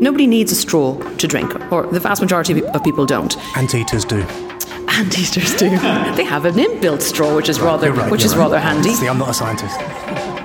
[0.00, 3.36] Nobody needs a straw to drink, or the vast majority of people don't.
[3.56, 4.20] Anteaters do.
[4.88, 5.70] Anteaters do.
[6.16, 8.42] they have an inbuilt straw, which is rather, right, which is right.
[8.42, 8.92] rather handy.
[8.92, 10.35] See, I'm not a scientist.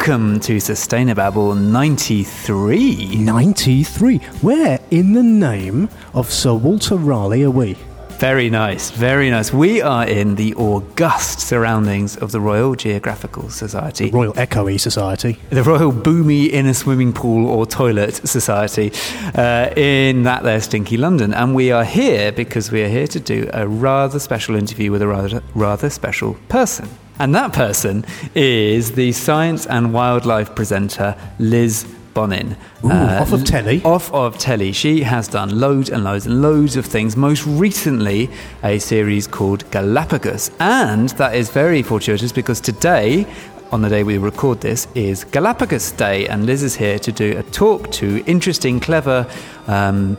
[0.00, 3.16] Welcome to Sustainababble 93.
[3.16, 4.16] 93.
[4.40, 7.76] Where in the name of Sir Walter Raleigh are we?
[8.12, 9.52] Very nice, very nice.
[9.52, 15.38] We are in the august surroundings of the Royal Geographical Society, The Royal Echoey Society.
[15.50, 18.92] the Royal Boomy Inner Swimming Pool or Toilet Society
[19.34, 21.34] uh, in that there stinky London.
[21.34, 25.02] And we are here because we are here to do a rather special interview with
[25.02, 26.88] a rather, rather special person.
[27.20, 32.56] And that person is the science and wildlife presenter Liz Bonnin.
[32.82, 33.82] Ooh, off of telly?
[33.84, 34.72] Off of telly.
[34.72, 37.18] She has done loads and loads and loads of things.
[37.18, 38.30] Most recently,
[38.62, 40.50] a series called Galapagos.
[40.60, 43.26] And that is very fortuitous because today,
[43.70, 46.26] on the day we record this, is Galapagos Day.
[46.26, 49.30] And Liz is here to do a talk to interesting, clever,
[49.66, 50.16] um,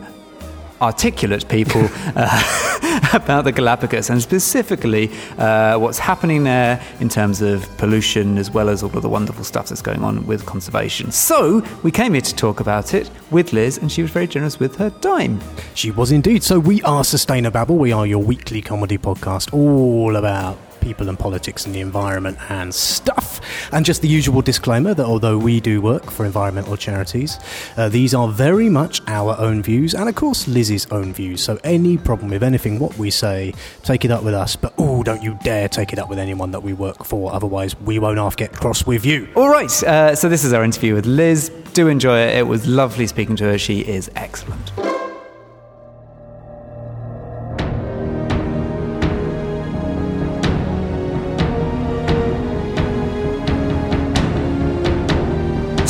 [0.81, 1.81] articulate people
[2.15, 8.51] uh, about the Galapagos and specifically uh, what's happening there in terms of pollution as
[8.51, 11.11] well as all of the wonderful stuff that's going on with conservation.
[11.11, 14.59] So we came here to talk about it with Liz and she was very generous
[14.59, 15.39] with her time.
[15.75, 16.43] She was indeed.
[16.43, 17.77] So we are Sustainababble.
[17.77, 22.73] We are your weekly comedy podcast all about people and politics and the environment and
[22.73, 23.39] stuff.
[23.71, 27.39] And just the usual disclaimer that although we do work for environmental charities,
[27.77, 31.43] uh, these are very much our own views and, of course, Liz's own views.
[31.43, 34.55] So any problem with anything what we say, take it up with us.
[34.55, 37.33] But oh, don't you dare take it up with anyone that we work for.
[37.33, 39.29] Otherwise, we won't half get cross with you.
[39.35, 41.50] All right, uh, so this is our interview with Liz.
[41.73, 42.38] Do enjoy it.
[42.38, 43.57] It was lovely speaking to her.
[43.57, 44.91] She is excellent.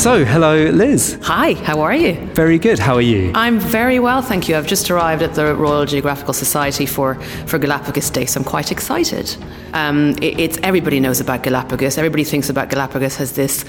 [0.02, 1.16] So, hello, Liz.
[1.22, 2.14] Hi, how are you?
[2.34, 2.80] Very good.
[2.80, 3.30] How are you?
[3.36, 4.56] I'm very well, thank you.
[4.56, 7.14] I've just arrived at the Royal Geographical Society for,
[7.46, 9.36] for Galapagos Day, so I'm quite excited.
[9.74, 11.98] Um, it, it's everybody knows about Galapagos.
[11.98, 13.64] Everybody thinks about Galapagos as this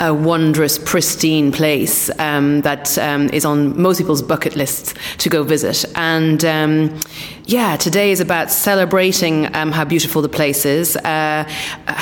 [0.00, 5.44] uh, wondrous, pristine place um, that um, is on most people's bucket lists to go
[5.44, 5.84] visit.
[5.94, 7.00] And um,
[7.46, 11.48] yeah, today is about celebrating um, how beautiful the place is, uh,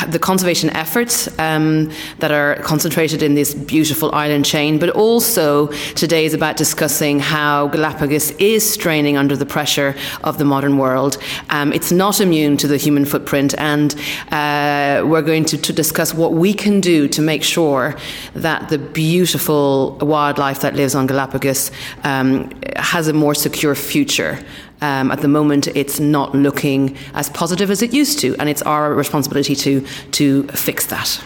[0.09, 1.91] the conservation efforts um,
[2.21, 5.67] that are concentrated in this beautiful island chain, but also
[5.97, 11.19] today is about discussing how Galapagos is straining under the pressure of the modern world.
[11.51, 13.95] Um, it's not immune to the human footprint, and
[14.31, 17.95] uh, we're going to, to discuss what we can do to make sure
[18.33, 21.71] that the beautiful wildlife that lives on Galapagos
[22.03, 24.39] um, has a more secure future.
[24.81, 28.63] Um, at the moment, it's not looking as positive as it used to, and it's
[28.63, 29.81] our responsibility to
[30.13, 31.21] to fix that.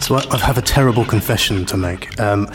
[0.00, 2.18] So I I have a terrible confession to make.
[2.20, 2.48] Um,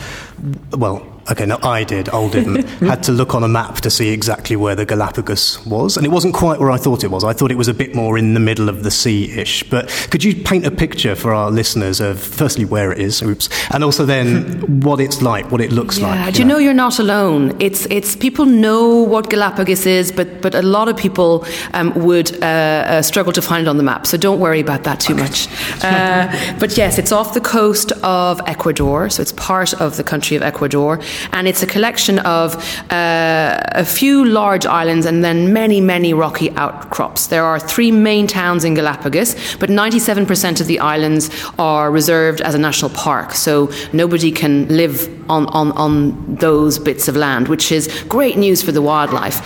[0.72, 2.08] well, okay, no, I did.
[2.10, 2.64] Ol didn't.
[2.80, 6.10] Had to look on a map to see exactly where the Galapagos was, and it
[6.10, 7.24] wasn't quite where I thought it was.
[7.24, 9.62] I thought it was a bit more in the middle of the sea-ish.
[9.64, 13.48] But could you paint a picture for our listeners of firstly where it is, oops,
[13.72, 16.34] and also then what it's like, what it looks Yeah, like?
[16.34, 17.56] do you know you're not alone?
[17.60, 22.32] It's it's people know what Galapagos is, but but a lot of people um, would
[22.42, 24.06] uh, uh, struggle to find it on the map.
[24.06, 25.48] So don't worry about that too much.
[25.84, 26.28] Uh,
[26.58, 30.42] but yes, it's off the coast of Ecuador, so it's part of the country of
[30.42, 30.98] Ecuador,
[31.32, 32.56] and it's a collection of
[32.90, 37.28] uh, a few large islands and then many many rocky outcrops.
[37.28, 42.54] There are three main towns in Galapagos, but 97% of the islands are reserved as
[42.54, 47.72] a national park, so nobody can live on, on, on those bits of land, which
[47.72, 49.40] is great news for the wildlife.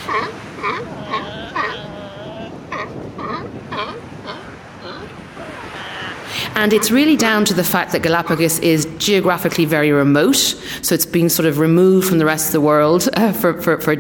[6.55, 10.37] And it's really down to the fact that Galapagos is geographically very remote,
[10.83, 13.81] so it's been sort of removed from the rest of the world uh, for, for,
[13.81, 13.93] for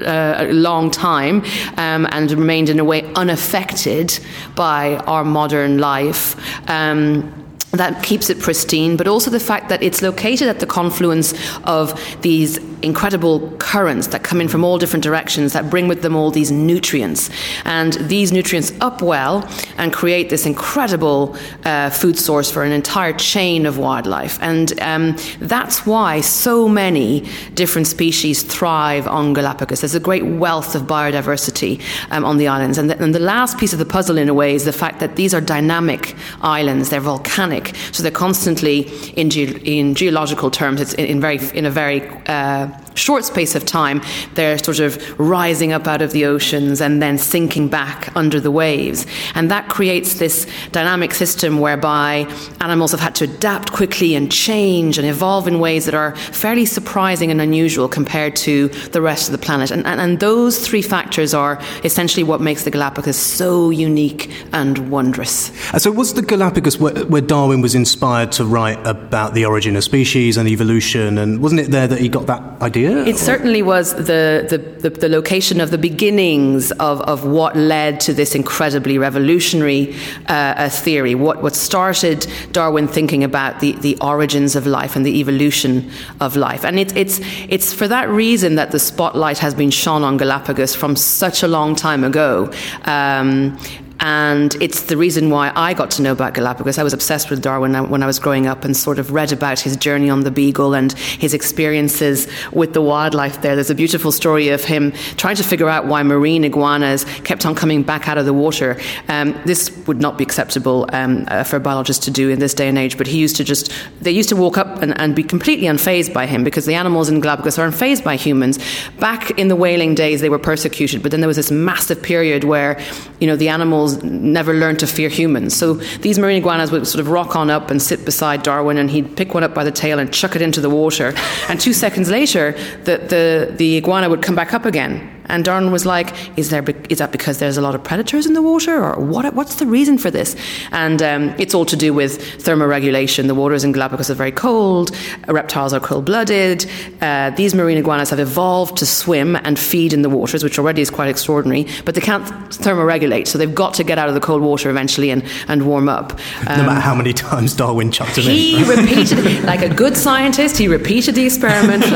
[0.00, 1.44] uh, a long time
[1.76, 4.18] um, and remained in a way unaffected
[4.56, 6.36] by our modern life.
[6.68, 7.39] Um,
[7.72, 11.34] that keeps it pristine, but also the fact that it's located at the confluence
[11.64, 16.16] of these incredible currents that come in from all different directions that bring with them
[16.16, 17.30] all these nutrients.
[17.64, 19.44] And these nutrients upwell
[19.78, 24.38] and create this incredible uh, food source for an entire chain of wildlife.
[24.40, 29.82] And um, that's why so many different species thrive on Galapagos.
[29.82, 32.78] There's a great wealth of biodiversity um, on the islands.
[32.78, 35.00] And the, and the last piece of the puzzle, in a way, is the fact
[35.00, 37.59] that these are dynamic islands, they're volcanic
[37.92, 38.80] so they're constantly,
[39.16, 43.54] in, ge- in geological terms, it's in, in very in a very uh, short space
[43.54, 44.02] of time,
[44.34, 48.50] they're sort of rising up out of the oceans and then sinking back under the
[48.50, 49.06] waves.
[49.34, 52.30] And that creates this dynamic system whereby
[52.60, 56.66] animals have had to adapt quickly and change and evolve in ways that are fairly
[56.66, 59.70] surprising and unusual compared to the rest of the planet.
[59.70, 64.90] And, and, and those three factors are essentially what makes the Galapagos so unique and
[64.90, 65.50] wondrous.
[65.78, 69.84] So, was the Galapagos where, where Darwin was inspired to write about the origin of
[69.84, 71.18] species and evolution?
[71.18, 72.70] And wasn't it there that he got that idea?
[72.70, 73.04] idea?
[73.04, 73.18] It or?
[73.18, 74.58] certainly was the, the,
[74.88, 79.94] the, the, location of the beginnings of, of what led to this incredibly revolutionary
[80.26, 81.14] uh, theory.
[81.14, 86.36] What, what started Darwin thinking about the, the origins of life and the evolution of
[86.36, 86.64] life.
[86.64, 90.74] And it, it's, it's for that reason that the spotlight has been shone on Galapagos
[90.74, 92.52] from such a long time ago.
[92.84, 93.58] Um,
[94.00, 96.78] and it's the reason why I got to know about Galapagos.
[96.78, 99.60] I was obsessed with Darwin when I was growing up and sort of read about
[99.60, 103.54] his journey on the Beagle and his experiences with the wildlife there.
[103.54, 107.54] There's a beautiful story of him trying to figure out why marine iguanas kept on
[107.54, 108.80] coming back out of the water.
[109.08, 112.78] Um, this would not be acceptable um, uh, for to do in this day and
[112.78, 115.66] age, but he used to just, they used to walk up and, and be completely
[115.66, 118.58] unfazed by him because the animals in Galapagos are unfazed by humans.
[118.98, 122.44] Back in the whaling days, they were persecuted, but then there was this massive period
[122.44, 122.80] where,
[123.20, 125.56] you know, the animals never learned to fear humans.
[125.56, 128.90] So these marine iguanas would sort of rock on up and sit beside Darwin, and
[128.90, 131.14] he'd pick one up by the tail and chuck it into the water.
[131.48, 132.52] And two seconds later,
[132.84, 136.64] the, the, the iguana would come back up again and Darwin was like, is, there,
[136.88, 138.84] is that because there's a lot of predators in the water?
[138.84, 140.36] Or what, what's the reason for this?
[140.72, 143.26] And um, it's all to do with thermoregulation.
[143.26, 144.96] The waters in Galapagos are very cold,
[145.28, 146.66] reptiles are cold blooded.
[147.00, 150.82] Uh, these marine iguanas have evolved to swim and feed in the waters, which already
[150.82, 153.26] is quite extraordinary, but they can't thermoregulate.
[153.26, 156.12] So they've got to get out of the cold water eventually and, and warm up.
[156.46, 158.64] Um, no matter how many times Darwin chucked it he in.
[158.64, 161.84] He repeated, like a good scientist, he repeated the experiment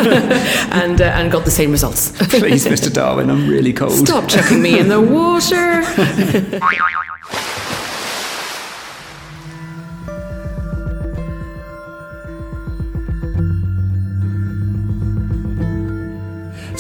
[0.73, 2.13] and, uh, and got the same results.
[2.29, 2.93] Please, Mr.
[2.93, 4.07] Darwin when I'm really cold.
[4.07, 5.83] Stop chucking me in the water.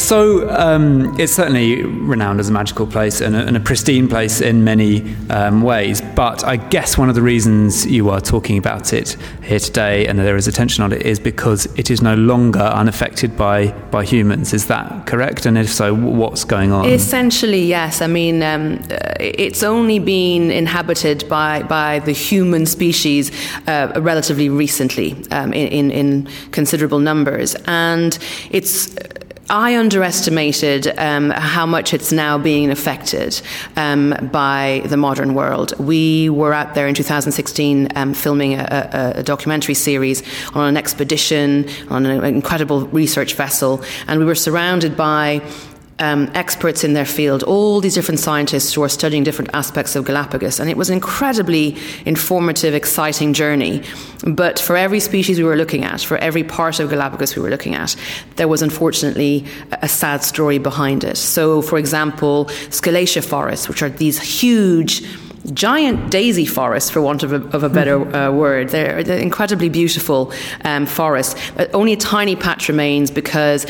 [0.05, 4.43] So um, it's certainly renowned as a magical place and a, and a pristine place
[4.43, 6.03] in many um, ways.
[6.03, 10.19] But I guess one of the reasons you are talking about it here today and
[10.19, 14.53] there is attention on it is because it is no longer unaffected by, by humans.
[14.53, 15.47] Is that correct?
[15.47, 16.85] And if so, what's going on?
[16.85, 18.03] Essentially, yes.
[18.03, 18.83] I mean, um,
[19.19, 23.33] it's only been inhabited by, by the human species
[23.67, 27.57] uh, relatively recently um, in, in, in considerable numbers.
[27.67, 28.19] And
[28.51, 28.95] it's
[29.51, 33.41] I underestimated um, how much it's now being affected
[33.77, 35.79] um, by the modern world.
[35.79, 40.23] We were out there in 2016 um, filming a, a, a, documentary series
[40.55, 45.43] on an expedition on an incredible research vessel, and we were surrounded by
[45.99, 50.05] um, experts in their field, all these different scientists who are studying different aspects of
[50.05, 50.59] Galapagos.
[50.59, 53.83] And it was an incredibly informative, exciting journey.
[54.27, 57.51] But for every species we were looking at, for every part of Galapagos we were
[57.51, 57.95] looking at,
[58.37, 59.47] there was unfortunately
[59.83, 61.17] a sad story behind it.
[61.17, 65.05] So, for example, Scalesia forests, which are these huge,
[65.53, 68.15] giant daisy forests, for want of a, of a better mm-hmm.
[68.15, 68.71] uh, word.
[68.71, 70.33] They're, they're, incredibly beautiful
[70.65, 71.39] um, forests.
[71.55, 73.67] But only a tiny patch remains because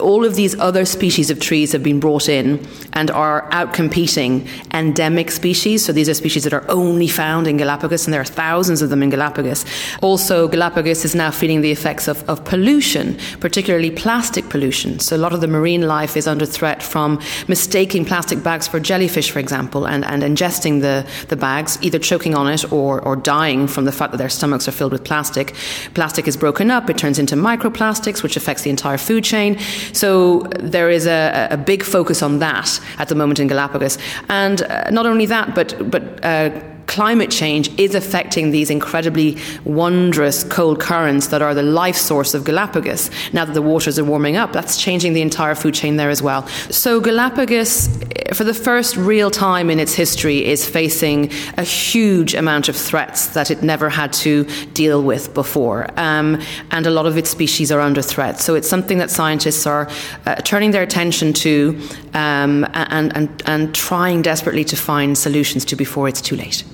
[0.00, 5.30] all of these other species of trees have been brought in and are outcompeting endemic
[5.30, 5.84] species.
[5.84, 8.90] So these are species that are only found in Galapagos, and there are thousands of
[8.90, 9.64] them in Galapagos.
[10.02, 14.98] Also, Galapagos is now feeling the effects of, of pollution, particularly plastic pollution.
[15.00, 18.80] So a lot of the marine life is under threat from mistaking plastic bags for
[18.80, 23.16] jellyfish, for example, and, and ingesting the, the bags, either choking on it or, or
[23.16, 25.54] dying from the fact that their stomachs are filled with plastic.
[25.94, 29.58] Plastic is broken up, it turns into microplastics, which affects the entire food chain.
[29.92, 33.98] So there is a, a big focus on that at the moment in Galapagos.
[34.28, 36.50] And uh, not only that, but, but uh,
[36.86, 42.44] climate change is affecting these incredibly wondrous cold currents that are the life source of
[42.44, 43.10] Galapagos.
[43.32, 46.22] Now that the waters are warming up, that's changing the entire food chain there as
[46.22, 46.46] well.
[46.70, 47.88] So Galapagos,
[48.32, 53.28] for the first real time in its history, is facing a huge amount of threats
[53.28, 55.86] that it never had to deal with before.
[55.96, 58.40] Um, and a lot of its species are under threat.
[58.40, 59.88] So it's something that scientists are
[60.26, 61.80] uh, turning their attention to
[62.14, 66.64] um, and, and, and trying desperately to find solutions to before it's too late.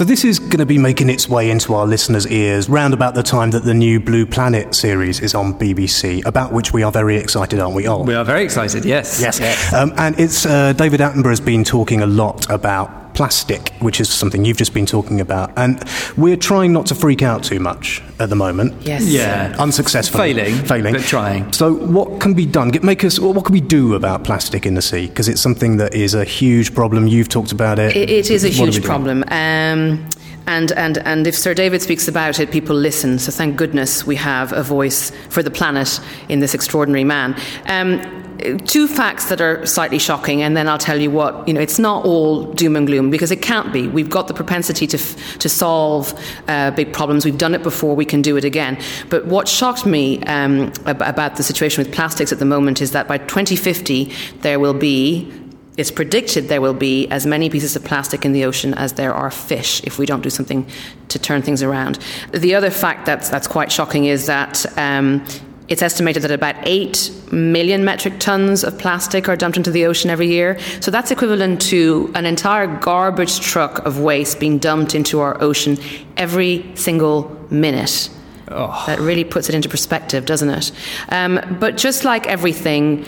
[0.00, 3.14] So this is going to be making its way into our listeners' ears round about
[3.14, 6.90] the time that the new Blue Planet series is on BBC, about which we are
[6.90, 8.04] very excited, aren't we all?
[8.04, 9.20] We are very excited, yes.
[9.20, 9.38] Yes.
[9.38, 9.74] yes.
[9.74, 14.08] Um, and it's uh, David Attenborough has been talking a lot about plastic, which is
[14.08, 15.52] something you've just been talking about.
[15.56, 15.82] And
[16.16, 18.80] we're trying not to freak out too much at the moment.
[18.82, 19.06] Yes.
[19.06, 19.54] Yeah.
[19.58, 20.34] Unsuccessfully.
[20.34, 20.64] Failing.
[20.64, 20.92] Failing.
[20.94, 21.52] But trying.
[21.52, 22.72] So, what can be done?
[22.82, 23.18] Make us.
[23.18, 25.06] What can we do about plastic in the sea?
[25.06, 27.06] Because it's something that is a huge problem.
[27.06, 27.96] You've talked about it.
[27.96, 29.22] it, it is a huge problem.
[29.28, 30.08] Um,
[30.46, 33.18] and, and, and if Sir David speaks about it, people listen.
[33.18, 37.36] So thank goodness we have a voice for the planet in this extraordinary man.
[37.66, 38.29] Um,
[38.66, 41.78] two facts that are slightly shocking, and then I'll tell you what, you know, it's
[41.78, 43.88] not all doom and gloom because it can't be.
[43.88, 46.14] We've got the propensity to, f- to solve
[46.48, 47.24] uh, big problems.
[47.24, 48.80] We've done it before, we can do it again.
[49.08, 52.92] But what shocked me um, ab- about the situation with plastics at the moment is
[52.92, 55.32] that by 2050, there will be
[55.76, 59.14] it's predicted there will be as many pieces of plastic in the ocean as there
[59.14, 60.68] are fish if we don't do something
[61.08, 61.98] to turn things around.
[62.32, 65.24] The other fact that's, that's quite shocking is that um,
[65.70, 70.10] it's estimated that about 8 million metric tons of plastic are dumped into the ocean
[70.10, 70.58] every year.
[70.80, 75.78] So that's equivalent to an entire garbage truck of waste being dumped into our ocean
[76.16, 78.10] every single minute.
[78.48, 78.82] Oh.
[78.88, 80.72] That really puts it into perspective, doesn't it?
[81.10, 83.06] Um, but just like everything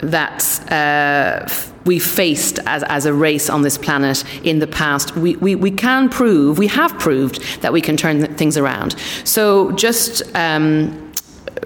[0.00, 1.48] that uh,
[1.86, 5.70] we faced as, as a race on this planet in the past, we, we, we
[5.70, 8.96] can prove, we have proved that we can turn things around.
[9.24, 10.22] So just.
[10.36, 11.01] Um,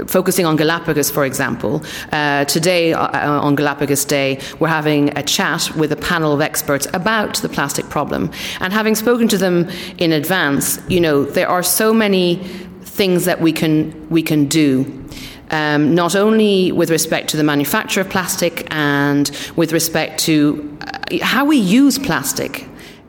[0.07, 5.23] focusing on Galapagos, for example, uh, today uh, uh, on Galapagos Day, we're having a
[5.23, 8.31] chat with a panel of experts about the plastic problem.
[8.61, 12.37] And having spoken to them in advance, you know, there are so many
[12.83, 15.05] things that we can we can do.
[15.51, 21.25] Um, not only with respect to the manufacture of plastic and with respect to uh,
[21.25, 22.67] how we use plastic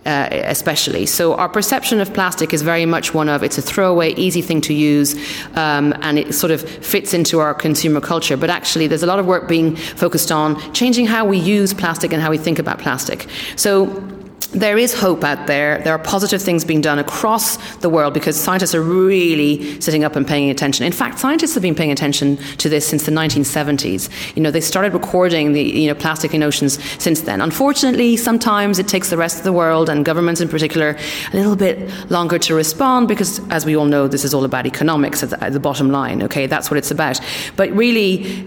[0.08, 1.06] uh, especially.
[1.06, 4.62] So our perception of plastic is very much one of it's a throwaway, easy thing
[4.62, 5.16] to use,
[5.56, 8.38] um, and it sort of fits into our consumer culture.
[8.38, 12.14] But actually, there's a lot of work being focused on changing how we use plastic
[12.14, 13.28] and how we think about plastic.
[13.58, 13.86] So
[14.54, 15.80] there is hope out there.
[15.80, 20.16] There are positive things being done across the world because scientists are really sitting up
[20.16, 20.86] and paying attention.
[20.86, 24.36] In fact, scientists have been paying attention to this since the 1970s.
[24.36, 27.42] You know, they started recording the you know plastic in oceans since then.
[27.42, 30.98] Unfortunately, sometimes it takes the rest of the world and governments in particular
[31.34, 34.66] a little bit longer to respond because, as we all know, this is all about
[34.66, 36.24] economics at the, at the bottom line.
[36.24, 37.20] Okay, that's what it's about.
[37.56, 38.46] But really,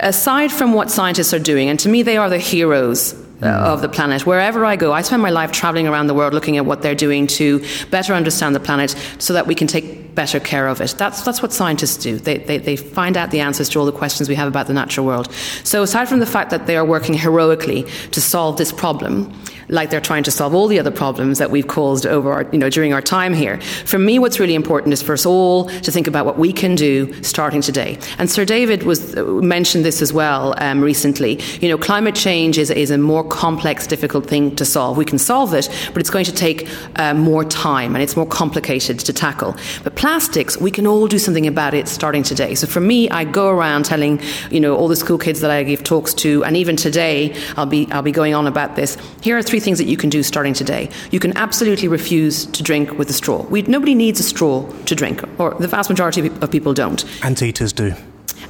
[0.00, 3.82] aside from what scientists are doing, and to me, they are the heroes Uh, of
[3.82, 4.26] the planet.
[4.26, 6.96] Wherever I go, I spend my life traveling around the world looking at what they're
[6.96, 10.96] doing to better understand the planet so that we can take better care of it.
[10.98, 12.18] That's, that's what scientists do.
[12.18, 14.74] They, they, they find out the answers to all the questions we have about the
[14.74, 15.32] natural world.
[15.62, 19.32] So, aside from the fact that they are working heroically to solve this problem,
[19.68, 22.58] like they're trying to solve all the other problems that we've caused over our, you
[22.58, 23.60] know, during our time here.
[23.84, 26.74] For me, what's really important is for us all to think about what we can
[26.74, 27.98] do starting today.
[28.18, 31.40] And Sir David was uh, mentioned this as well um, recently.
[31.60, 34.96] You know, climate change is, is a more complex, difficult thing to solve.
[34.96, 38.26] We can solve it, but it's going to take uh, more time and it's more
[38.26, 39.56] complicated to tackle.
[39.84, 42.54] But plastics, we can all do something about it starting today.
[42.54, 44.20] So for me, I go around telling,
[44.50, 47.66] you know, all the school kids that I give talks to, and even today, I'll
[47.66, 48.96] be I'll be going on about this.
[49.22, 50.88] Here are three three things that you can do starting today.
[51.10, 53.42] You can absolutely refuse to drink with a straw.
[53.42, 57.04] We, nobody needs a straw to drink, or the vast majority of people don't.
[57.24, 57.92] Anteaters do.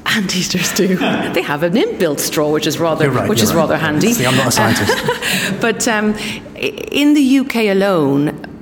[0.04, 0.96] Anteaters do.
[1.32, 3.60] they have an inbuilt straw, which is rather, right, which is right.
[3.60, 4.12] rather handy.
[4.12, 5.60] See, I'm not a scientist.
[5.62, 6.14] but um,
[6.56, 8.57] in the UK alone,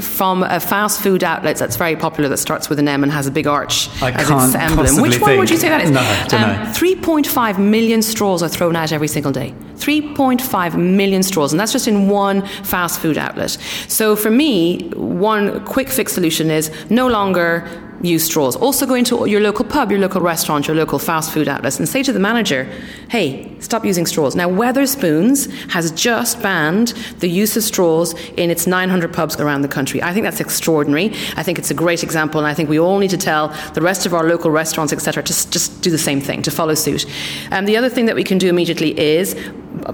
[0.00, 3.26] from a fast food outlet that's very popular that starts with an M and has
[3.26, 5.00] a big arch I as its emblem.
[5.00, 5.38] Which one think.
[5.40, 5.90] would you say that is?
[5.90, 9.54] No, um, 3.5 million straws are thrown out every single day.
[9.76, 13.50] 3.5 million straws, and that's just in one fast food outlet.
[13.88, 17.66] So for me, one quick fix solution is no longer
[18.02, 18.56] use straws.
[18.56, 21.88] Also go into your local pub, your local restaurant, your local fast food outlets and
[21.88, 22.64] say to the manager,
[23.08, 24.34] hey, stop using straws.
[24.34, 26.88] Now, Wetherspoons has just banned
[27.18, 30.02] the use of straws in its 900 pubs around the country.
[30.02, 31.12] I think that's extraordinary.
[31.36, 33.82] I think it's a great example, and I think we all need to tell the
[33.82, 37.06] rest of our local restaurants, etc., to just do the same thing, to follow suit.
[37.50, 39.34] Um, the other thing that we can do immediately is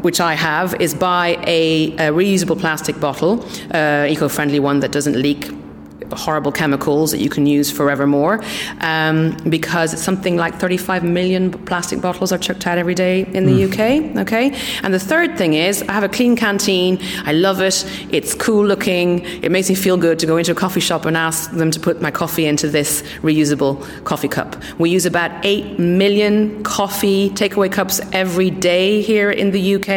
[0.01, 4.93] which I have, is buy a, a reusable plastic bottle, uh, eco friendly one that
[4.93, 5.51] doesn't leak
[6.13, 8.43] horrible chemicals that you can use forevermore
[8.81, 13.47] um, because it's something like 35 million plastic bottles are chucked out every day in
[13.47, 13.67] the mm.
[13.67, 14.17] UK.
[14.23, 16.99] Okay, and the third thing is I have a clean canteen.
[17.25, 17.85] I love it.
[18.11, 19.21] It's cool looking.
[19.43, 21.81] It makes me feel good to go into a coffee shop and ask them to
[21.81, 24.57] put my coffee into this reusable coffee cup.
[24.79, 29.89] We use about 8 million coffee takeaway cups every day here in the UK,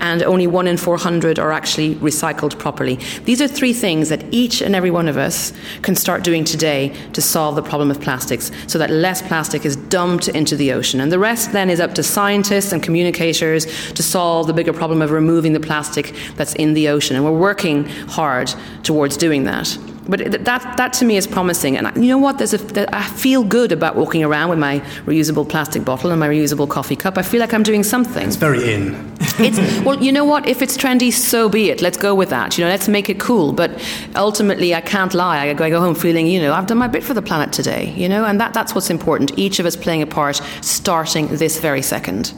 [0.00, 2.96] and only one in 400 are actually recycled properly.
[3.24, 5.47] These are three things that each and every one of us
[5.82, 9.76] can start doing today to solve the problem of plastics so that less plastic is
[9.76, 11.00] dumped into the ocean.
[11.00, 15.02] And the rest then is up to scientists and communicators to solve the bigger problem
[15.02, 17.16] of removing the plastic that's in the ocean.
[17.16, 18.52] And we're working hard
[18.82, 19.76] towards doing that.
[20.08, 21.76] But that, that to me is promising.
[21.76, 22.38] And you know what?
[22.38, 26.28] There's a, I feel good about walking around with my reusable plastic bottle and my
[26.28, 27.18] reusable coffee cup.
[27.18, 28.26] I feel like I'm doing something.
[28.26, 28.94] It's very in.
[29.38, 30.48] it's, well, you know what?
[30.48, 31.82] If it's trendy, so be it.
[31.82, 32.56] Let's go with that.
[32.56, 33.52] You know, let's make it cool.
[33.52, 33.70] But
[34.16, 35.48] ultimately, I can't lie.
[35.48, 37.52] I go, I go home feeling, you know, I've done my bit for the planet
[37.52, 37.92] today.
[37.94, 39.38] You know, and that, that's what's important.
[39.38, 42.32] Each of us playing a part, starting this very second.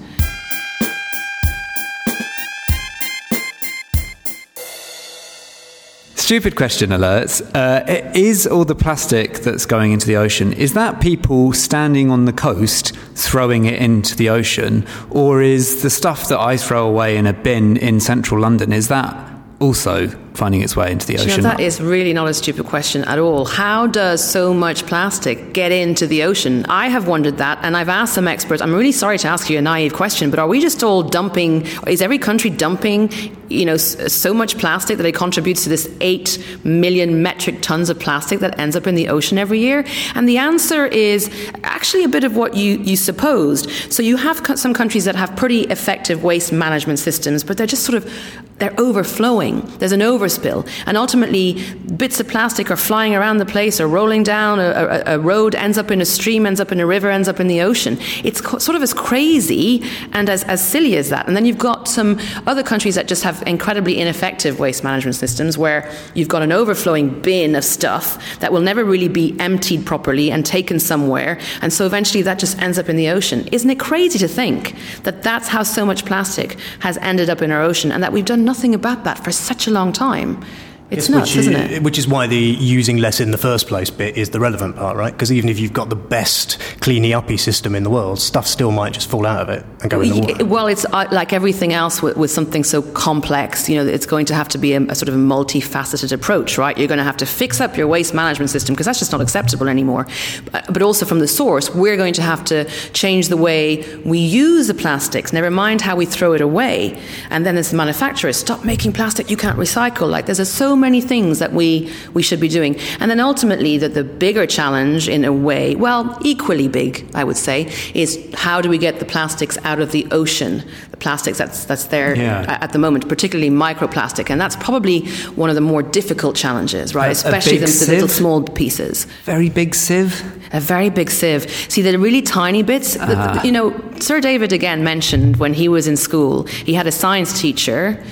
[6.31, 7.43] Stupid question alerts.
[7.57, 7.83] Uh,
[8.15, 12.33] is all the plastic that's going into the ocean, is that people standing on the
[12.33, 14.87] coast throwing it into the ocean?
[15.11, 18.87] Or is the stuff that I throw away in a bin in central London, is
[18.87, 19.13] that
[19.59, 21.29] also finding its way into the ocean?
[21.29, 23.45] You know, that is really not a stupid question at all.
[23.45, 26.65] How does so much plastic get into the ocean?
[26.69, 28.63] I have wondered that, and I've asked some experts.
[28.63, 31.67] I'm really sorry to ask you a naive question, but are we just all dumping?
[31.87, 33.11] Is every country dumping,
[33.49, 37.99] you know, so much plastic that it contributes to this eight million metric tons of
[37.99, 39.85] plastic that ends up in the ocean every year?
[40.15, 41.31] And the answer is
[41.65, 43.71] actually a bit of what you you supposed.
[43.93, 47.85] So you have some countries that have pretty effective waste management systems, but they're just
[47.85, 48.13] sort of
[48.59, 49.63] they're overflowing.
[49.79, 50.67] There's an over spill.
[50.87, 51.63] And ultimately,
[51.97, 55.55] bits of plastic are flying around the place or rolling down a, a, a, road,
[55.55, 57.99] ends up in a stream, ends up in a river, ends up in the ocean.
[58.25, 61.27] It's co- sort of as crazy and as, as silly as that.
[61.27, 65.59] And then you've got some other countries that just have incredibly ineffective waste management systems
[65.59, 70.31] where you've got an overflowing bin of stuff that will never really be emptied properly
[70.31, 71.39] and taken somewhere.
[71.63, 73.49] And so eventually that just ends up in the ocean.
[73.53, 77.51] Isn't it crazy to think that that's how so much plastic has ended up in
[77.51, 80.10] our ocean and that we've done nothing about that for such a long time?
[80.11, 80.45] Time.
[80.91, 81.83] It's yes, nuts, which, isn't it?
[81.85, 84.97] Which is why the using less in the first place bit is the relevant part,
[84.97, 85.13] right?
[85.13, 88.73] Because even if you've got the best cleany uppy system in the world, stuff still
[88.73, 90.45] might just fall out of it and go in the water.
[90.45, 93.69] Well, it's uh, like everything else with, with, something so complex.
[93.69, 96.59] You know, it's going to have to be a, a, sort of a multifaceted approach,
[96.59, 96.77] right?
[96.77, 99.21] You're going to have to fix up your waste management system because that's just not
[99.21, 100.09] acceptable anymore.
[100.51, 104.19] But, but also from the source, we're going to have to change the way we
[104.19, 105.33] use the plastics.
[105.33, 107.01] Never mind how we throw it away.
[107.31, 110.11] And then as the manufacturers, stop making plastic you can't recycle.
[110.11, 112.77] Like there's a, so many things that we, we should be doing.
[112.99, 117.37] And then ultimately, that the bigger challenge, in a way, well, equally big, I would
[117.37, 120.65] say, is how do we get the plastics out of the ocean?
[120.91, 122.59] The plastics that's, that's there yeah.
[122.61, 124.31] at the moment, particularly microplastic.
[124.31, 127.09] And that's probably one of the more difficult challenges, right?
[127.09, 129.05] A, Especially a the, the little small pieces.
[129.25, 130.23] Very big sieve?
[130.53, 131.49] A very big sieve.
[131.69, 133.41] See, the really tiny bits, uh.
[133.45, 137.41] you know, Sir David again mentioned when he was in school, he had a science
[137.41, 138.03] teacher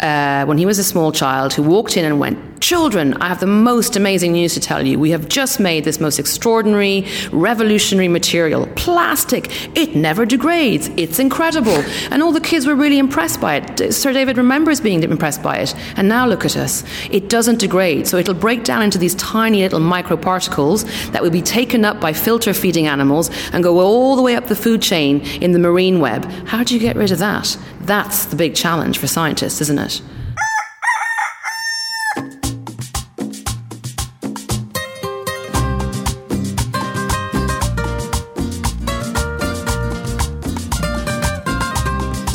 [0.00, 3.38] uh, when he was a small child who walked in and went, Children, I have
[3.38, 4.98] the most amazing news to tell you.
[4.98, 9.76] We have just made this most extraordinary, revolutionary material plastic.
[9.76, 10.88] It never degrades.
[10.96, 11.84] It's incredible.
[12.10, 13.94] And all the kids were really impressed by it.
[13.94, 15.74] Sir David remembers being impressed by it.
[15.96, 16.82] And now look at us.
[17.10, 18.08] It doesn't degrade.
[18.08, 22.12] So it'll break down into these tiny little microparticles that will be taken up by
[22.12, 26.00] filter feeding animals and go all the way up the food chain in the marine
[26.00, 26.24] web.
[26.46, 27.56] How do you get rid of that?
[27.82, 30.02] That's the big challenge for scientists, isn't it?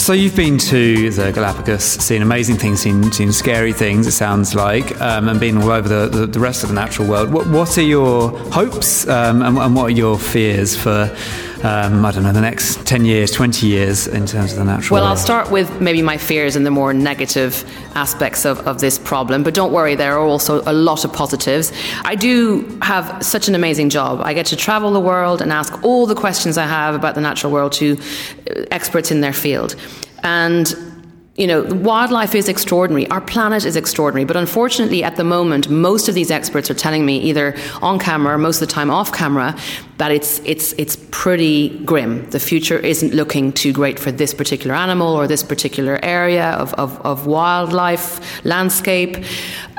[0.04, 4.06] So you've been to the Galapagos, seen amazing things, seen, seen scary things.
[4.06, 7.08] It sounds like, um, and been all over the, the, the, rest of the natural
[7.08, 7.32] world.
[7.32, 11.10] What, what are your hopes um, and, and, what are your fears for
[11.64, 14.96] um, I don't know, the next 10 years, 20 years in terms of the natural
[14.96, 15.04] world.
[15.04, 15.06] Well?
[15.06, 17.64] I'll start with maybe my fears and the more negative
[17.96, 21.72] aspects of, of this problem, but don't worry, there are also a lot of positives.
[22.04, 24.22] I do have such an amazing job.
[24.24, 27.22] I get to travel the world and ask all the questions I have about the
[27.22, 29.76] natural world to uh, experts in their field.
[30.24, 30.76] And
[31.36, 33.10] you know, wildlife is extraordinary.
[33.10, 34.24] Our planet is extraordinary.
[34.24, 38.36] But unfortunately, at the moment, most of these experts are telling me, either on camera
[38.36, 39.58] or most of the time off camera,
[39.98, 42.30] that it's, it's, it's pretty grim.
[42.30, 46.72] The future isn't looking too great for this particular animal or this particular area of,
[46.76, 49.18] of, of wildlife landscape.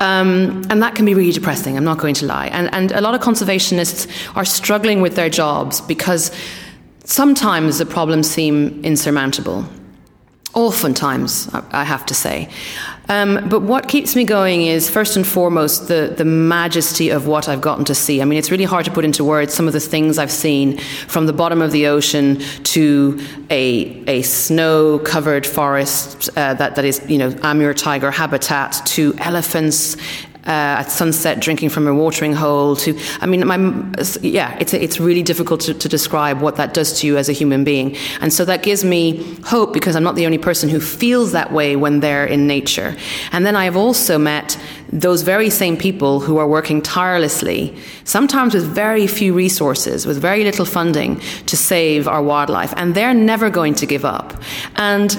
[0.01, 2.49] Um, and that can be really depressing, I'm not going to lie.
[2.49, 6.33] And, and a lot of conservationists are struggling with their jobs because
[7.05, 9.65] sometimes the problems seem insurmountable.
[10.55, 12.49] Oftentimes, I have to say.
[13.09, 17.49] Um, but what keeps me going is, first and foremost, the, the majesty of what
[17.49, 18.23] I've gotten to see.
[18.23, 20.79] I mean, it's really hard to put into words some of the things I've seen
[21.07, 26.85] from the bottom of the ocean to a, a snow covered forest uh, that, that
[26.85, 29.97] is, you know, Amur tiger habitat to elephants
[30.47, 33.57] uh, at sunset drinking from a watering hole to i mean my,
[34.21, 37.33] yeah it's, it's really difficult to, to, describe what that does to you as a
[37.33, 37.97] human being.
[38.21, 41.53] And so that gives me hope because i'm not the only person who feels that
[41.53, 42.97] way when they're in nature.
[43.33, 44.59] And then i've also met
[44.93, 50.45] those very same people who are working tirelessly sometimes with very few resources with very
[50.45, 52.73] little funding to save our wildlife.
[52.77, 54.35] And they're never going to give up.
[54.77, 55.11] And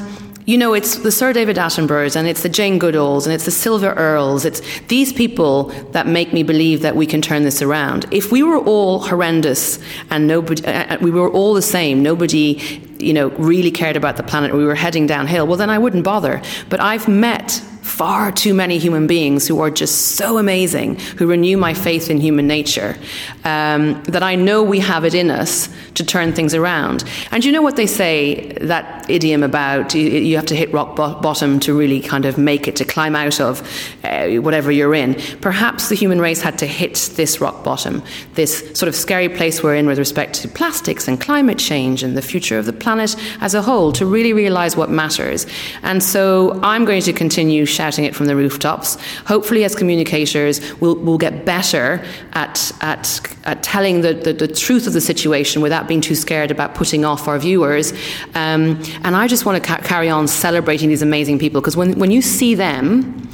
[0.46, 3.52] you know, it's the Sir David Attenboroughs and it's the Jane Goodalls and it's the
[3.52, 4.46] Sylvia Earles.
[4.46, 8.06] It's these people that make me believe that we can turn this around.
[8.12, 9.80] If we were all horrendous
[10.12, 12.62] and nobody, uh, we were all the same, nobody,
[13.00, 16.04] you know, really cared about the planet, we were heading downhill, well, then I wouldn't
[16.04, 16.42] bother.
[16.70, 21.56] But I've met far too many human beings who are just so amazing, who renew
[21.56, 22.98] my faith in human nature,
[23.44, 27.04] um, that I know we have it in us to turn things around.
[27.32, 30.96] And you know what they say, that idiom about you, you have to hit rock
[30.96, 33.62] bo- bottom to really kind of make it, to climb out of
[34.04, 35.14] uh, whatever you're in.
[35.40, 38.02] Perhaps the human race had to hit this rock bottom,
[38.34, 42.18] this sort of scary place we're in with respect to plastics and climate change and
[42.18, 45.46] the future of the planet as a whole, to really realize what matters.
[45.84, 48.98] And so I'm going to continue shouting it from the rooftops.
[49.26, 54.88] Hopefully, as communicators, we'll, we'll get better at, at, at telling the, the, the truth
[54.88, 57.92] of the situation without being too scared about putting off our viewers.
[58.34, 62.00] Um, and I just want to ca- carry on celebrating these amazing people because when,
[62.00, 63.30] when you see them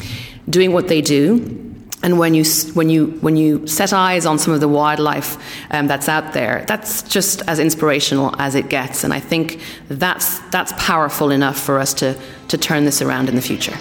[0.49, 1.61] doing what they do,
[2.03, 5.37] and when you when you when you set eyes on some of the wildlife
[5.71, 9.03] um, that's out there, that's just as inspirational as it gets.
[9.03, 13.35] And I think that's that's powerful enough for us to to turn this around in
[13.35, 13.77] the future.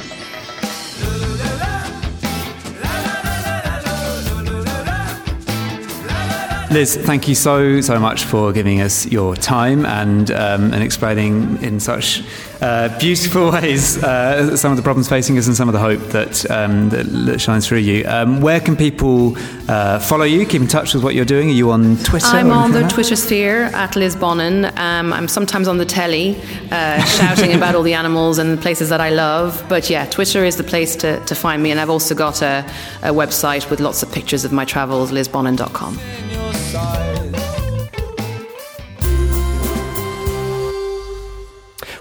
[6.70, 11.60] Liz, thank you so so much for giving us your time and um, and explaining
[11.64, 12.22] in such
[12.60, 16.00] uh, beautiful ways uh, some of the problems facing us and some of the hope
[16.10, 18.04] that um, that, that, shines through you.
[18.06, 19.36] Um, where can people
[19.68, 20.44] uh, follow you?
[20.44, 21.48] Keep in touch with what you're doing.
[21.48, 22.26] Are you on Twitter?
[22.26, 24.66] I'm on the Twitter sphere at Liz Bonnin.
[24.78, 28.88] Um, I'm sometimes on the telly uh, shouting about all the animals and the places
[28.90, 29.64] that I love.
[29.68, 31.70] But yeah, Twitter is the place to, to find me.
[31.70, 32.64] And I've also got a,
[33.02, 36.29] a website with lots of pictures of my travels, lizbonnin.com.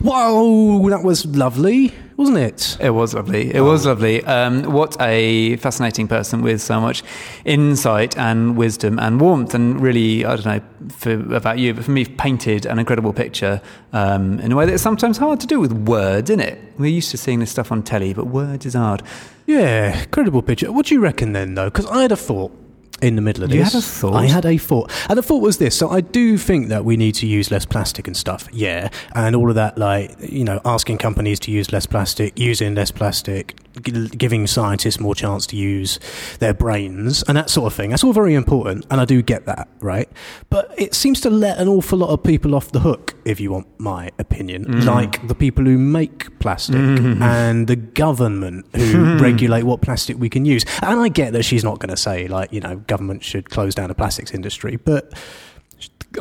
[0.02, 2.78] Whoa, that was lovely, wasn't it?
[2.80, 3.54] It was lovely.
[3.54, 3.66] It oh.
[3.66, 4.24] was lovely.
[4.24, 7.04] Um, what a fascinating person with so much
[7.44, 9.54] insight and wisdom and warmth.
[9.54, 13.62] And really, I don't know for, about you, but for me, painted an incredible picture
[13.92, 16.62] um, in a way that's sometimes hard to do with words, isn't it?
[16.78, 19.04] We're used to seeing this stuff on telly, but words is hard.
[19.48, 20.72] Yeah, incredible picture.
[20.72, 21.66] What do you reckon then, though?
[21.66, 22.54] Because I had a thought
[23.02, 23.58] in the middle of this.
[23.58, 24.16] You had a thought?
[24.16, 24.92] I had a thought.
[25.10, 25.76] And the thought was this.
[25.78, 28.48] So I do think that we need to use less plastic and stuff.
[28.52, 28.90] Yeah.
[29.16, 32.92] And all of that, like, you know, asking companies to use less plastic, using less
[32.92, 36.00] plastic, giving scientists more chance to use
[36.40, 37.90] their brains and that sort of thing.
[37.90, 38.86] That's all very important.
[38.90, 40.10] And I do get that, right?
[40.50, 43.52] But it seems to let an awful lot of people off the hook, if you
[43.52, 44.86] want my opinion, mm.
[44.86, 47.22] like the people who make plastic mm.
[47.22, 50.66] and the government who regulate what plastic we can use.
[50.82, 53.76] And I get that she's not going to say, like, you know, government should close
[53.76, 55.14] down the plastics industry, but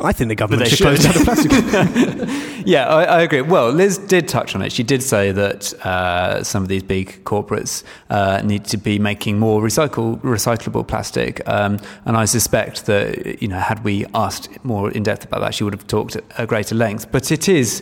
[0.01, 2.65] I think the government should, should, close down the plastic.
[2.67, 3.41] yeah, I, I, agree.
[3.41, 4.71] Well, Liz did touch on it.
[4.71, 9.39] She did say that uh, some of these big corporates uh, need to be making
[9.39, 14.91] more recycle, recyclable plastic, um, and I suspect that you know, had we asked more
[14.91, 17.11] in depth about that, she would have talked at a greater length.
[17.11, 17.81] But it is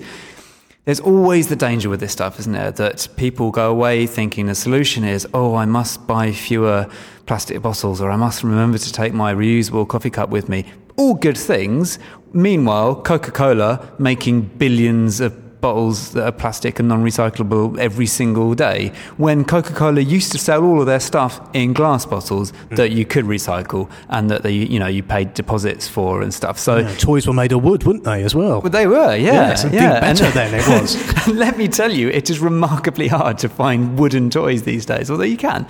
[0.86, 2.72] there's always the danger with this stuff, isn't there?
[2.72, 6.88] That people go away thinking the solution is, oh, I must buy fewer
[7.26, 10.63] plastic bottles or I must remember to take my reusable coffee cup with me.
[10.98, 12.00] All good things.
[12.34, 18.54] Meanwhile, Coca Cola making billions of bottles that are plastic and non recyclable every single
[18.54, 18.91] day.
[19.17, 22.76] When Coca Cola used to sell all of their stuff in glass bottles mm.
[22.76, 26.60] that you could recycle and that they, you know, you paid deposits for and stuff.
[26.60, 28.62] So yeah, toys were made of wood, weren't they, as well?
[28.62, 29.50] Well, they were, yeah.
[29.50, 30.00] Yes, I yeah.
[30.00, 31.28] better and, then it was.
[31.34, 35.24] let me tell you, it is remarkably hard to find wooden toys these days, although
[35.24, 35.67] you can.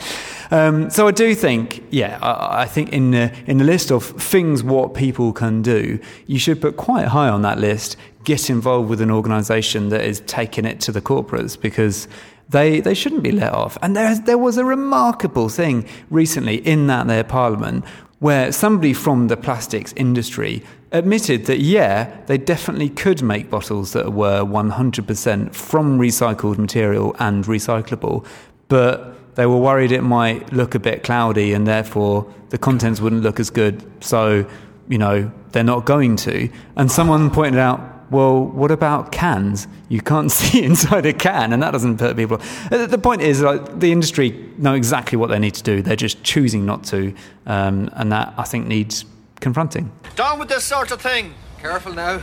[0.52, 4.06] Um, so I do think, yeah, I, I, think in the in the list of
[4.06, 7.98] things what people can do, you should put quite high on that list
[8.28, 12.10] get involved with an organisation that is taking it to the corporates because
[12.50, 13.78] they they shouldn't be let off.
[13.82, 17.86] And there there was a remarkable thing recently in that their parliament
[18.20, 20.62] where somebody from the plastics industry
[20.92, 27.46] admitted that yeah, they definitely could make bottles that were 100% from recycled material and
[27.46, 28.26] recyclable,
[28.68, 33.22] but they were worried it might look a bit cloudy and therefore the contents wouldn't
[33.22, 33.86] look as good.
[34.04, 34.46] So,
[34.90, 36.50] you know, they're not going to.
[36.76, 39.68] And someone pointed out well, what about cans?
[39.90, 42.40] You can't see inside a can, and that doesn't hurt people.
[42.72, 45.82] Uh, the point is, like, the industry know exactly what they need to do.
[45.82, 47.14] They're just choosing not to,
[47.46, 49.06] um, and that I think needs
[49.40, 49.92] confronting.
[50.16, 51.34] Down with this sort of thing.
[51.60, 52.22] Careful now.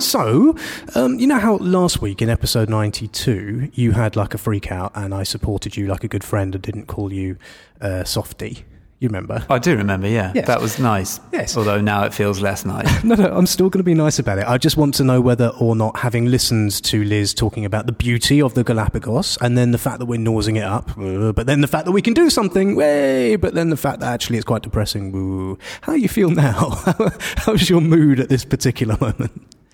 [0.00, 0.56] So,
[0.94, 4.92] um, you know how last week in episode 92 you had like a freak out
[4.94, 7.38] and I supported you like a good friend and didn't call you
[7.80, 8.64] uh, softy?
[8.98, 9.44] You remember?
[9.50, 10.32] I do remember, yeah.
[10.34, 10.46] Yes.
[10.46, 11.20] That was nice.
[11.30, 11.54] Yes.
[11.54, 13.04] Although now it feels less nice.
[13.04, 14.48] no, no, I'm still going to be nice about it.
[14.48, 17.92] I just want to know whether or not, having listened to Liz talking about the
[17.92, 21.46] beauty of the Galapagos and then the fact that we're nosing it up, uh, but
[21.46, 24.36] then the fact that we can do something, way, but then the fact that actually
[24.36, 25.58] it's quite depressing, woo.
[25.82, 26.70] How do you feel now?
[27.36, 29.32] How's your mood at this particular moment?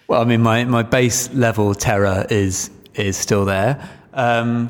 [0.08, 3.88] Well, I mean, my, my base level terror is, is still there.
[4.14, 4.68] Um,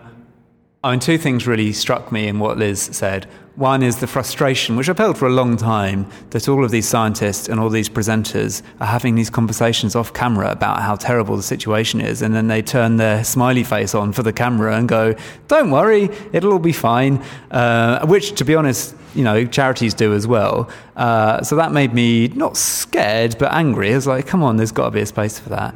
[0.84, 3.28] I mean, two things really struck me in what Liz said.
[3.56, 6.88] One is the frustration, which I've felt for a long time, that all of these
[6.88, 11.42] scientists and all these presenters are having these conversations off camera about how terrible the
[11.42, 15.14] situation is, and then they turn their smiley face on for the camera and go,
[15.48, 20.14] "Don't worry, it'll all be fine." Uh, which, to be honest, you know, charities do
[20.14, 20.70] as well.
[20.96, 23.92] Uh, so that made me not scared but angry.
[23.92, 25.74] I was like, "Come on, there's got to be a space for that."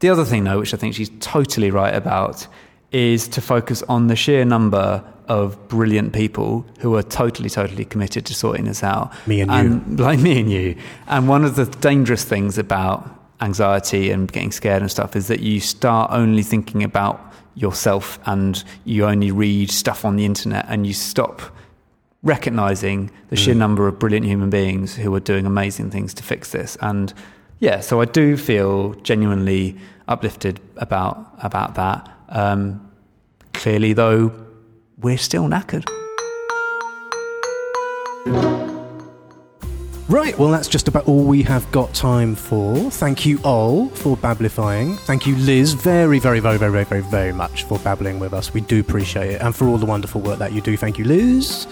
[0.00, 2.46] The other thing, though, which I think she's totally right about,
[2.90, 8.26] is to focus on the sheer number of brilliant people who are totally, totally committed
[8.26, 9.12] to sorting this out.
[9.26, 10.04] Me and, and you.
[10.04, 10.76] Like me and you.
[11.06, 13.08] And one of the dangerous things about
[13.40, 18.64] anxiety and getting scared and stuff is that you start only thinking about yourself and
[18.84, 21.42] you only read stuff on the internet and you stop
[22.22, 23.58] recognizing the sheer mm.
[23.58, 26.76] number of brilliant human beings who are doing amazing things to fix this.
[26.80, 27.12] And
[27.60, 32.10] yeah, so I do feel genuinely uplifted about about that.
[32.28, 32.90] Um,
[33.52, 34.32] clearly, though,
[35.00, 35.88] we're still knackered.
[40.08, 42.90] Right, well, that's just about all we have got time for.
[42.90, 44.96] Thank you all for babblifying.
[45.00, 48.54] Thank you, Liz, very, very, very, very, very, very, very much for babbling with us.
[48.54, 49.42] We do appreciate it.
[49.42, 50.78] And for all the wonderful work that you do.
[50.78, 51.66] Thank you, Liz.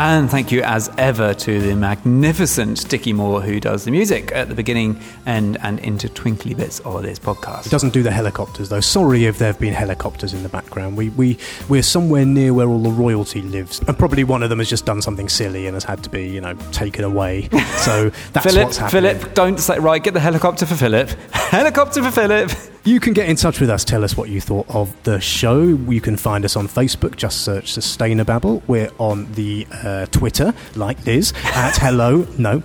[0.00, 4.48] And thank you, as ever, to the magnificent Dickie Moore, who does the music at
[4.48, 7.64] the beginning and, and into twinkly bits of this podcast.
[7.64, 8.78] He doesn't do the helicopters, though.
[8.78, 10.96] Sorry if there have been helicopters in the background.
[10.96, 11.36] We, we,
[11.68, 13.80] we're somewhere near where all the royalty lives.
[13.88, 16.28] And probably one of them has just done something silly and has had to be,
[16.28, 17.48] you know, taken away.
[17.78, 19.16] So that's Philip, what's happening.
[19.18, 21.08] Philip, don't say, right, get the helicopter for Philip.
[21.32, 22.50] helicopter for Philip.
[22.84, 23.84] You can get in touch with us.
[23.84, 25.62] Tell us what you thought of the show.
[25.62, 27.16] You can find us on Facebook.
[27.16, 28.62] Just search Sustainababble.
[28.66, 32.62] We're on the uh, Twitter, like Liz, at hello, no,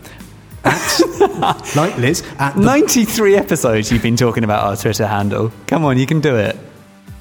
[0.64, 1.02] at,
[1.76, 5.52] like Liz, at 93 episodes you've been talking about our Twitter handle.
[5.68, 6.58] Come on, you can do it.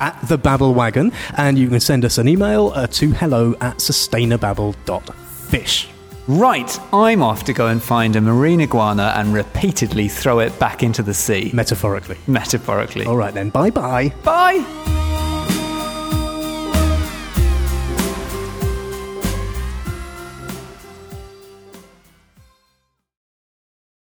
[0.00, 3.78] At the Babble Wagon, and you can send us an email uh, to hello at
[3.78, 5.88] sustainababble.fish.
[6.28, 10.82] Right, I'm off to go and find a marine iguana and repeatedly throw it back
[10.82, 11.50] into the sea.
[11.52, 12.16] Metaphorically.
[12.26, 13.06] Metaphorically.
[13.06, 14.14] All right then, bye bye.
[14.22, 15.11] Bye!